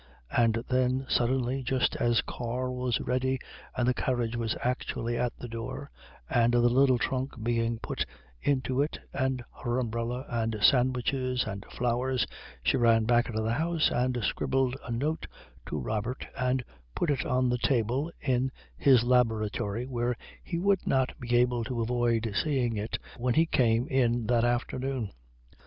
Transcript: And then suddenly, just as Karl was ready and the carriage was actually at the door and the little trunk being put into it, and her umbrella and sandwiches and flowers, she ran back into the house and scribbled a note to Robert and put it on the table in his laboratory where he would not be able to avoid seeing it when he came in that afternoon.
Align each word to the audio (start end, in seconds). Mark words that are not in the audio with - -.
And 0.35 0.63
then 0.67 1.05
suddenly, 1.07 1.61
just 1.61 1.95
as 1.97 2.21
Karl 2.23 2.75
was 2.75 2.99
ready 3.01 3.37
and 3.77 3.87
the 3.87 3.93
carriage 3.93 4.35
was 4.35 4.55
actually 4.63 5.15
at 5.15 5.31
the 5.37 5.47
door 5.47 5.91
and 6.27 6.55
the 6.55 6.61
little 6.61 6.97
trunk 6.97 7.33
being 7.43 7.77
put 7.77 8.03
into 8.41 8.81
it, 8.81 8.97
and 9.13 9.43
her 9.63 9.77
umbrella 9.77 10.25
and 10.27 10.57
sandwiches 10.59 11.43
and 11.45 11.63
flowers, 11.69 12.25
she 12.63 12.77
ran 12.77 13.05
back 13.05 13.27
into 13.29 13.43
the 13.43 13.53
house 13.53 13.91
and 13.93 14.17
scribbled 14.23 14.75
a 14.87 14.91
note 14.91 15.27
to 15.67 15.77
Robert 15.77 16.25
and 16.35 16.65
put 16.95 17.11
it 17.11 17.23
on 17.23 17.47
the 17.49 17.59
table 17.59 18.11
in 18.21 18.51
his 18.75 19.03
laboratory 19.03 19.85
where 19.85 20.15
he 20.43 20.57
would 20.57 20.87
not 20.87 21.11
be 21.19 21.35
able 21.35 21.63
to 21.65 21.79
avoid 21.79 22.33
seeing 22.43 22.75
it 22.75 22.97
when 23.17 23.35
he 23.35 23.45
came 23.45 23.87
in 23.87 24.25
that 24.25 24.45
afternoon. 24.45 25.11